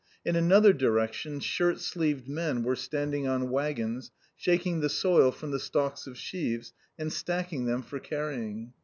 [0.25, 5.59] In another direction shirt sleeved men were standing on waggons, shaking the soil from the
[5.59, 8.73] stalks of sheaves, and stacking them for carrying.